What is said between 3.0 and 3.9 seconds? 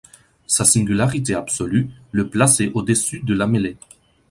de la mêlée.